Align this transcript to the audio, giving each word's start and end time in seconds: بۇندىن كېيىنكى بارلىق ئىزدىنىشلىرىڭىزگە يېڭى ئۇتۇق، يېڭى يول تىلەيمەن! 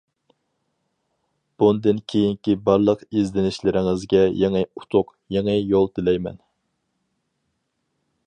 بۇندىن 1.63 1.99
كېيىنكى 2.13 2.55
بارلىق 2.69 3.03
ئىزدىنىشلىرىڭىزگە 3.19 4.23
يېڭى 4.39 4.63
ئۇتۇق، 4.81 5.13
يېڭى 5.37 5.57
يول 5.75 5.89
تىلەيمەن! 5.99 6.41